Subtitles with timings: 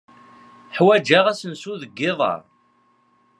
[0.77, 2.33] Ḥwajeɣ asensu deg yiḍ-a.